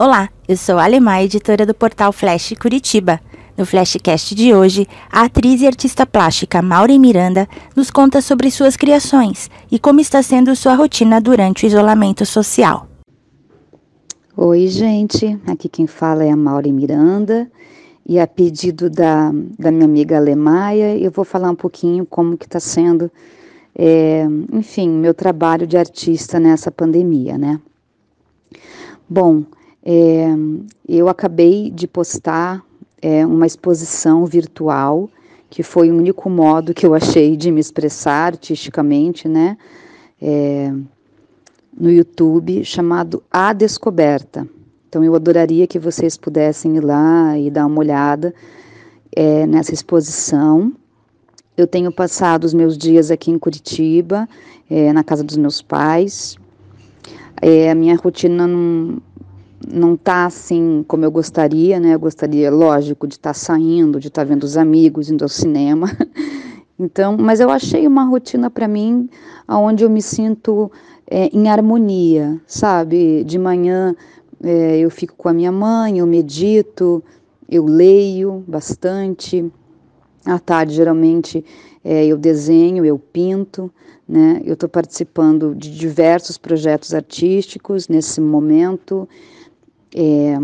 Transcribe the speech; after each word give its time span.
Olá, 0.00 0.28
eu 0.46 0.56
sou 0.56 0.78
a 0.78 0.84
Alemã, 0.84 1.18
editora 1.18 1.66
do 1.66 1.74
portal 1.74 2.12
Flash 2.12 2.54
Curitiba. 2.60 3.18
No 3.56 3.66
Flashcast 3.66 4.32
de 4.32 4.54
hoje, 4.54 4.86
a 5.10 5.22
atriz 5.24 5.60
e 5.60 5.66
artista 5.66 6.06
plástica 6.06 6.62
Maureen 6.62 7.00
Miranda 7.00 7.48
nos 7.74 7.90
conta 7.90 8.22
sobre 8.22 8.48
suas 8.48 8.76
criações 8.76 9.50
e 9.68 9.76
como 9.76 9.98
está 9.98 10.22
sendo 10.22 10.54
sua 10.54 10.76
rotina 10.76 11.20
durante 11.20 11.64
o 11.64 11.66
isolamento 11.66 12.24
social. 12.24 12.86
Oi, 14.36 14.68
gente. 14.68 15.36
Aqui 15.48 15.68
quem 15.68 15.88
fala 15.88 16.22
é 16.22 16.30
a 16.30 16.36
Maureen 16.36 16.74
Miranda. 16.74 17.50
E 18.06 18.20
a 18.20 18.26
pedido 18.28 18.88
da, 18.88 19.32
da 19.58 19.72
minha 19.72 19.86
amiga 19.86 20.16
Alemaia, 20.16 20.96
eu 20.96 21.10
vou 21.10 21.24
falar 21.24 21.50
um 21.50 21.56
pouquinho 21.56 22.06
como 22.06 22.38
que 22.38 22.44
está 22.44 22.60
sendo, 22.60 23.10
é, 23.76 24.24
enfim, 24.52 24.90
meu 24.90 25.12
trabalho 25.12 25.66
de 25.66 25.76
artista 25.76 26.38
nessa 26.38 26.70
pandemia, 26.70 27.36
né? 27.36 27.58
Bom, 29.10 29.42
é, 29.90 30.26
eu 30.86 31.08
acabei 31.08 31.70
de 31.70 31.88
postar 31.88 32.62
é, 33.00 33.24
uma 33.24 33.46
exposição 33.46 34.26
virtual, 34.26 35.08
que 35.48 35.62
foi 35.62 35.90
o 35.90 35.96
único 35.96 36.28
modo 36.28 36.74
que 36.74 36.84
eu 36.84 36.94
achei 36.94 37.38
de 37.38 37.50
me 37.50 37.58
expressar 37.58 38.26
artisticamente, 38.26 39.26
né? 39.26 39.56
É, 40.20 40.70
no 41.74 41.90
YouTube, 41.90 42.62
chamado 42.66 43.22
A 43.30 43.54
Descoberta. 43.54 44.46
Então, 44.86 45.02
eu 45.02 45.14
adoraria 45.14 45.66
que 45.66 45.78
vocês 45.78 46.18
pudessem 46.18 46.76
ir 46.76 46.84
lá 46.84 47.38
e 47.38 47.50
dar 47.50 47.64
uma 47.64 47.78
olhada 47.78 48.34
é, 49.16 49.46
nessa 49.46 49.72
exposição. 49.72 50.70
Eu 51.56 51.66
tenho 51.66 51.90
passado 51.90 52.44
os 52.44 52.52
meus 52.52 52.76
dias 52.76 53.10
aqui 53.10 53.30
em 53.30 53.38
Curitiba, 53.38 54.28
é, 54.68 54.92
na 54.92 55.02
casa 55.02 55.24
dos 55.24 55.38
meus 55.38 55.62
pais. 55.62 56.36
É, 57.40 57.70
a 57.70 57.74
minha 57.74 57.96
rotina 57.96 58.46
não, 58.46 59.00
não 59.66 59.96
tá 59.96 60.26
assim 60.26 60.84
como 60.86 61.04
eu 61.04 61.10
gostaria, 61.10 61.80
né? 61.80 61.94
Eu 61.94 62.00
gostaria, 62.00 62.50
lógico, 62.50 63.06
de 63.06 63.14
estar 63.14 63.30
tá 63.30 63.34
saindo, 63.34 63.98
de 63.98 64.08
estar 64.08 64.22
tá 64.22 64.28
vendo 64.28 64.44
os 64.44 64.56
amigos, 64.56 65.10
indo 65.10 65.24
ao 65.24 65.28
cinema. 65.28 65.88
Então, 66.80 67.16
mas 67.18 67.40
eu 67.40 67.50
achei 67.50 67.88
uma 67.88 68.04
rotina 68.04 68.48
para 68.48 68.68
mim 68.68 69.10
onde 69.48 69.82
eu 69.82 69.90
me 69.90 70.00
sinto 70.00 70.70
é, 71.10 71.26
em 71.36 71.48
harmonia, 71.48 72.40
sabe? 72.46 73.24
De 73.24 73.36
manhã 73.36 73.96
é, 74.40 74.78
eu 74.78 74.88
fico 74.88 75.14
com 75.16 75.28
a 75.28 75.32
minha 75.32 75.50
mãe, 75.50 75.98
eu 75.98 76.06
medito, 76.06 77.02
eu 77.48 77.64
leio 77.64 78.44
bastante. 78.46 79.50
À 80.24 80.38
tarde, 80.38 80.74
geralmente, 80.74 81.44
é, 81.82 82.06
eu 82.06 82.16
desenho, 82.16 82.84
eu 82.84 82.98
pinto, 82.98 83.72
né? 84.06 84.40
Eu 84.44 84.54
estou 84.54 84.68
participando 84.68 85.54
de 85.54 85.76
diversos 85.76 86.36
projetos 86.38 86.94
artísticos 86.94 87.88
nesse 87.88 88.20
momento. 88.20 89.08
É, 89.94 90.36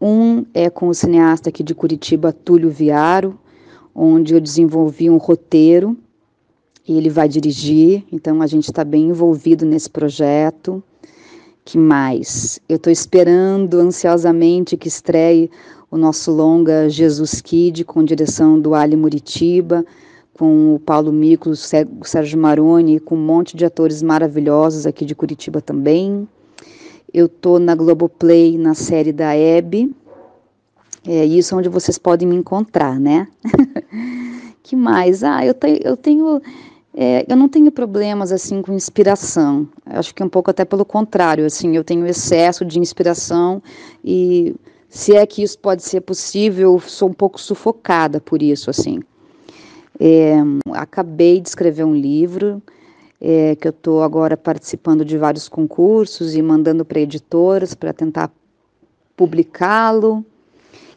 um 0.00 0.44
é 0.54 0.70
com 0.70 0.88
o 0.88 0.94
cineasta 0.94 1.48
aqui 1.50 1.62
de 1.62 1.74
Curitiba, 1.74 2.32
Túlio 2.32 2.70
Viaro, 2.70 3.38
onde 3.94 4.34
eu 4.34 4.40
desenvolvi 4.40 5.10
um 5.10 5.18
roteiro 5.18 5.96
e 6.88 6.96
ele 6.96 7.10
vai 7.10 7.28
dirigir, 7.28 8.04
então 8.10 8.40
a 8.42 8.46
gente 8.46 8.64
está 8.64 8.82
bem 8.82 9.10
envolvido 9.10 9.64
nesse 9.66 9.88
projeto. 9.88 10.82
Que 11.64 11.78
mais? 11.78 12.58
Eu 12.68 12.76
estou 12.76 12.92
esperando 12.92 13.74
ansiosamente 13.74 14.76
que 14.76 14.88
estreie 14.88 15.50
o 15.90 15.96
nosso 15.96 16.32
longa 16.32 16.88
Jesus 16.88 17.40
Kid, 17.40 17.84
com 17.84 18.02
direção 18.02 18.58
do 18.58 18.74
Ali 18.74 18.96
Muritiba, 18.96 19.84
com 20.34 20.74
o 20.74 20.78
Paulo 20.78 21.12
Mico, 21.12 21.50
o 21.50 21.56
Sérgio 21.56 22.38
Maroni, 22.38 22.98
com 22.98 23.14
um 23.14 23.24
monte 23.24 23.56
de 23.56 23.64
atores 23.64 24.02
maravilhosos 24.02 24.86
aqui 24.86 25.04
de 25.04 25.14
Curitiba 25.14 25.60
também. 25.60 26.26
Eu 27.12 27.28
tô 27.28 27.58
na 27.58 27.74
Globoplay, 27.74 28.56
na 28.56 28.74
série 28.74 29.12
da 29.12 29.34
Hebe. 29.34 29.94
É 31.06 31.24
isso 31.24 31.56
onde 31.56 31.68
vocês 31.68 31.98
podem 31.98 32.28
me 32.28 32.36
encontrar, 32.36 33.00
né? 33.00 33.26
que 34.62 34.76
mais? 34.76 35.24
Ah, 35.24 35.44
eu, 35.44 35.54
te, 35.54 35.80
eu 35.82 35.96
tenho. 35.96 36.40
É, 36.94 37.24
eu 37.28 37.36
não 37.36 37.48
tenho 37.48 37.72
problemas 37.72 38.30
assim 38.30 38.62
com 38.62 38.72
inspiração. 38.72 39.68
Acho 39.86 40.14
que 40.14 40.22
um 40.22 40.28
pouco 40.28 40.50
até 40.50 40.64
pelo 40.64 40.84
contrário, 40.84 41.46
assim, 41.46 41.76
eu 41.76 41.82
tenho 41.82 42.06
excesso 42.06 42.64
de 42.64 42.78
inspiração 42.78 43.62
e 44.04 44.54
se 44.88 45.14
é 45.16 45.24
que 45.24 45.42
isso 45.42 45.58
pode 45.58 45.82
ser 45.82 46.00
possível, 46.02 46.74
eu 46.74 46.80
sou 46.80 47.08
um 47.08 47.12
pouco 47.12 47.40
sufocada 47.40 48.20
por 48.20 48.42
isso, 48.42 48.70
assim. 48.70 49.00
É, 49.98 50.34
acabei 50.72 51.40
de 51.40 51.48
escrever 51.48 51.84
um 51.84 51.94
livro 51.94 52.62
é, 53.20 53.54
que 53.54 53.68
eu 53.68 53.70
estou 53.70 54.02
agora 54.02 54.36
participando 54.36 55.04
de 55.04 55.18
vários 55.18 55.48
concursos 55.48 56.34
e 56.34 56.40
mandando 56.40 56.84
para 56.84 57.00
editoras 57.00 57.74
para 57.74 57.92
tentar 57.92 58.30
publicá-lo. 59.16 60.24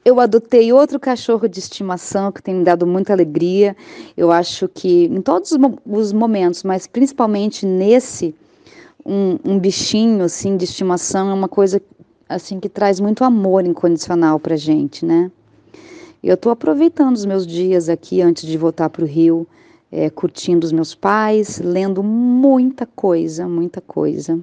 Eu 0.06 0.19
adotei 0.19 0.72
outro 0.72 1.00
cachorro 1.00 1.47
de 1.47 1.59
estimação 1.59 2.31
que 2.31 2.41
tem 2.41 2.56
me 2.56 2.63
dado 2.63 2.85
muita 2.88 3.13
alegria. 3.13 3.75
Eu 4.16 4.31
acho 4.31 4.67
que 4.67 5.06
em 5.06 5.22
todos 5.22 5.51
os 5.85 6.13
momentos, 6.13 6.63
mas 6.63 6.88
principalmente 6.88 7.66
nesse, 7.66 8.35
um, 9.06 9.38
um 9.44 9.59
bichinho 9.59 10.23
assim 10.23 10.57
de 10.57 10.66
estimação 10.66 11.29
é 11.29 11.33
uma 11.33 11.47
coisa 11.47 11.81
assim 12.28 12.59
que 12.59 12.69
traz 12.69 13.00
muito 13.00 13.23
amor 13.23 13.66
incondicional 13.66 14.39
para 14.39 14.56
gente, 14.56 15.06
né? 15.06 15.31
Eu 16.23 16.35
estou 16.35 16.51
aproveitando 16.51 17.16
os 17.16 17.25
meus 17.25 17.45
dias 17.45 17.89
aqui 17.89 18.22
antes 18.22 18.47
de 18.47 18.57
voltar 18.57 18.89
para 18.89 19.03
o 19.03 19.07
Rio 19.07 19.45
é, 19.95 20.09
curtindo 20.09 20.65
os 20.65 20.71
meus 20.71 20.95
pais, 20.95 21.59
lendo 21.59 22.01
muita 22.01 22.83
coisa, 22.87 23.47
muita 23.47 23.79
coisa. 23.79 24.39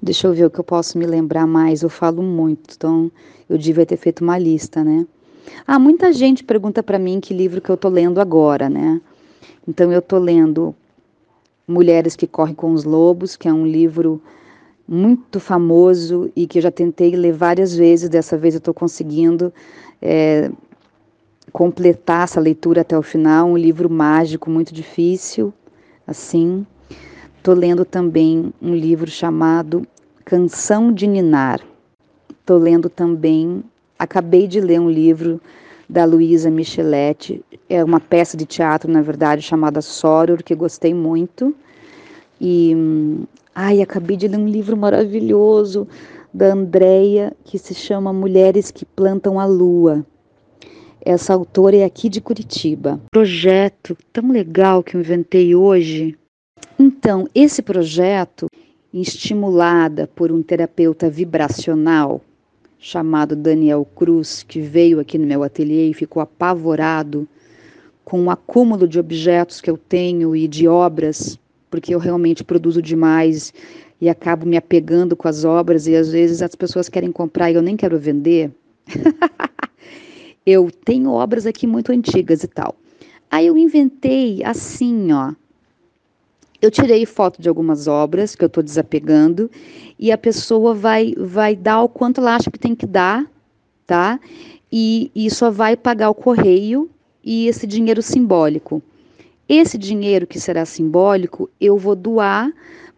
Deixa 0.00 0.26
eu 0.26 0.34
ver 0.34 0.44
o 0.44 0.50
que 0.50 0.60
eu 0.60 0.64
posso 0.64 0.98
me 0.98 1.06
lembrar 1.06 1.46
mais. 1.46 1.80
Eu 1.80 1.88
falo 1.88 2.22
muito, 2.22 2.74
então 2.76 3.10
eu 3.48 3.56
devia 3.56 3.86
ter 3.86 3.96
feito 3.96 4.22
uma 4.22 4.36
lista, 4.36 4.84
né? 4.84 5.06
Ah, 5.66 5.78
muita 5.78 6.12
gente 6.12 6.44
pergunta 6.44 6.82
para 6.82 6.98
mim 6.98 7.18
que 7.18 7.32
livro 7.32 7.62
que 7.62 7.70
eu 7.70 7.78
tô 7.78 7.88
lendo 7.88 8.20
agora, 8.20 8.68
né? 8.68 9.00
Então 9.66 9.90
eu 9.90 10.02
tô 10.02 10.18
lendo 10.18 10.74
Mulheres 11.66 12.14
que 12.14 12.26
Correm 12.26 12.54
com 12.54 12.74
os 12.74 12.84
Lobos, 12.84 13.36
que 13.36 13.48
é 13.48 13.52
um 13.52 13.66
livro 13.66 14.20
muito 14.86 15.40
famoso 15.40 16.30
e 16.36 16.46
que 16.46 16.58
eu 16.58 16.62
já 16.62 16.70
tentei 16.70 17.16
ler 17.16 17.32
várias 17.32 17.74
vezes. 17.74 18.10
Dessa 18.10 18.36
vez 18.36 18.52
eu 18.54 18.58
estou 18.58 18.74
conseguindo 18.74 19.50
é, 20.02 20.50
completar 21.52 22.24
essa 22.24 22.40
leitura 22.40 22.82
até 22.82 22.96
o 22.96 23.02
final, 23.02 23.48
um 23.48 23.56
livro 23.56 23.90
mágico 23.90 24.50
muito 24.50 24.72
difícil, 24.74 25.52
assim. 26.06 26.66
Estou 27.36 27.54
lendo 27.54 27.84
também 27.84 28.52
um 28.60 28.74
livro 28.74 29.10
chamado 29.10 29.86
Canção 30.24 30.92
de 30.92 31.06
Ninar. 31.06 31.60
Estou 32.28 32.58
lendo 32.58 32.88
também, 32.88 33.62
acabei 33.98 34.46
de 34.46 34.60
ler 34.60 34.80
um 34.80 34.90
livro 34.90 35.40
da 35.88 36.04
Luísa 36.04 36.50
Micheletti, 36.50 37.44
é 37.68 37.82
uma 37.82 37.98
peça 37.98 38.36
de 38.36 38.46
teatro, 38.46 38.90
na 38.90 39.02
verdade, 39.02 39.42
chamada 39.42 39.82
Soror, 39.82 40.42
que 40.42 40.54
gostei 40.54 40.94
muito. 40.94 41.54
E, 42.40 42.76
ai, 43.54 43.82
acabei 43.82 44.16
de 44.16 44.28
ler 44.28 44.38
um 44.38 44.46
livro 44.46 44.76
maravilhoso 44.76 45.88
da 46.32 46.52
Andrea, 46.52 47.32
que 47.44 47.58
se 47.58 47.74
chama 47.74 48.12
Mulheres 48.12 48.70
que 48.70 48.84
Plantam 48.84 49.40
a 49.40 49.44
Lua. 49.44 50.06
Essa 51.02 51.32
autora 51.32 51.76
é 51.76 51.84
aqui 51.84 52.08
de 52.08 52.20
Curitiba. 52.20 53.00
Projeto 53.10 53.96
tão 54.12 54.30
legal 54.30 54.82
que 54.82 54.96
eu 54.96 55.00
inventei 55.00 55.54
hoje. 55.54 56.16
Então, 56.78 57.26
esse 57.34 57.62
projeto, 57.62 58.46
estimulada 58.92 60.06
por 60.06 60.30
um 60.30 60.42
terapeuta 60.42 61.08
vibracional 61.08 62.20
chamado 62.78 63.36
Daniel 63.36 63.86
Cruz, 63.94 64.42
que 64.42 64.60
veio 64.60 65.00
aqui 65.00 65.18
no 65.18 65.26
meu 65.26 65.42
ateliê 65.42 65.90
e 65.90 65.94
ficou 65.94 66.22
apavorado 66.22 67.28
com 68.04 68.24
o 68.24 68.30
acúmulo 68.30 68.88
de 68.88 68.98
objetos 68.98 69.60
que 69.60 69.70
eu 69.70 69.76
tenho 69.76 70.34
e 70.34 70.48
de 70.48 70.66
obras, 70.66 71.38
porque 71.70 71.94
eu 71.94 71.98
realmente 71.98 72.42
produzo 72.42 72.80
demais 72.80 73.52
e 74.00 74.08
acabo 74.08 74.46
me 74.46 74.56
apegando 74.56 75.14
com 75.14 75.28
as 75.28 75.44
obras 75.44 75.86
e 75.86 75.94
às 75.94 76.10
vezes 76.10 76.40
as 76.40 76.54
pessoas 76.54 76.88
querem 76.88 77.12
comprar 77.12 77.50
e 77.50 77.54
eu 77.54 77.62
nem 77.62 77.76
quero 77.76 77.98
vender. 77.98 78.50
eu 80.44 80.70
tenho 80.70 81.10
obras 81.10 81.46
aqui 81.46 81.66
muito 81.66 81.92
antigas 81.92 82.42
e 82.42 82.48
tal. 82.48 82.74
Aí 83.30 83.46
eu 83.46 83.56
inventei 83.56 84.42
assim, 84.44 85.12
ó. 85.12 85.32
Eu 86.60 86.70
tirei 86.70 87.06
foto 87.06 87.40
de 87.40 87.48
algumas 87.48 87.86
obras 87.86 88.36
que 88.36 88.44
eu 88.44 88.48
estou 88.48 88.62
desapegando 88.62 89.50
e 89.98 90.12
a 90.12 90.18
pessoa 90.18 90.74
vai 90.74 91.14
vai 91.16 91.56
dar 91.56 91.82
o 91.82 91.88
quanto 91.88 92.20
ela 92.20 92.36
acha 92.36 92.50
que 92.50 92.58
tem 92.58 92.74
que 92.74 92.86
dar, 92.86 93.24
tá? 93.86 94.20
E, 94.70 95.10
e 95.14 95.30
só 95.30 95.50
vai 95.50 95.76
pagar 95.76 96.10
o 96.10 96.14
correio 96.14 96.90
e 97.24 97.46
esse 97.46 97.66
dinheiro 97.66 98.02
simbólico. 98.02 98.82
Esse 99.48 99.78
dinheiro 99.78 100.26
que 100.26 100.38
será 100.38 100.64
simbólico, 100.64 101.48
eu 101.60 101.76
vou 101.76 101.96
doar 101.96 102.52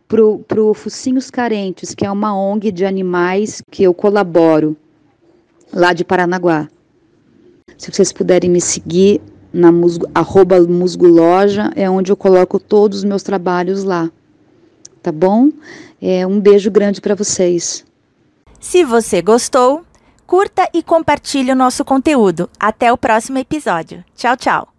para 0.07 0.61
o 0.63 0.75
Focinhos 0.75 1.31
Carentes, 1.31 1.95
que 1.95 2.05
é 2.05 2.11
uma 2.11 2.37
ONG 2.37 2.71
de 2.71 2.85
animais 2.85 3.63
que 3.71 3.83
eu 3.83 3.95
colaboro 3.95 4.77
lá 5.73 5.95
de 5.95 6.05
Paranaguá. 6.05 6.69
Se 7.83 7.91
vocês 7.91 8.13
puderem 8.13 8.49
me 8.49 8.61
seguir 8.61 9.21
na 9.53 9.73
musgo, 9.73 10.09
arroba 10.15 10.61
musguloja, 10.61 11.73
é 11.75 11.91
onde 11.91 12.13
eu 12.13 12.17
coloco 12.17 12.61
todos 12.61 12.99
os 12.99 13.05
meus 13.05 13.25
trabalhos 13.25 13.83
lá. 13.83 14.09
Tá 15.03 15.11
bom? 15.11 15.49
É, 16.01 16.25
um 16.25 16.41
beijo 16.41 16.71
grande 16.71 17.01
para 17.01 17.17
vocês. 17.17 17.85
Se 18.61 18.85
você 18.85 19.21
gostou, 19.21 19.83
curta 20.25 20.69
e 20.73 20.81
compartilhe 20.81 21.51
o 21.51 21.57
nosso 21.57 21.85
conteúdo. 21.85 22.49
Até 22.57 22.93
o 22.93 22.97
próximo 22.97 23.39
episódio. 23.39 24.05
Tchau, 24.15 24.37
tchau. 24.37 24.72